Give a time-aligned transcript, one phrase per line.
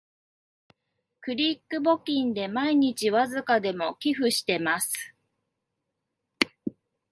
[1.19, 5.13] クリック募金で毎日わずかでも寄付してます